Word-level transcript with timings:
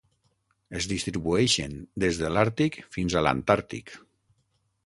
Es 0.79 0.87
distribueixen 0.91 1.77
des 2.05 2.21
de 2.23 2.33
l'Àrtic 2.39 2.81
fins 2.97 3.17
a 3.21 3.25
l'Antàrtic. 3.27 3.97